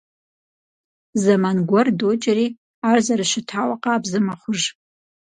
Зэман 1.23 1.57
гуэр 1.69 1.87
докӀри, 1.99 2.47
ар 2.89 2.97
зэрыщытауэ 3.05 3.75
къабзэ 3.83 4.19
мэхъуж. 4.25 4.61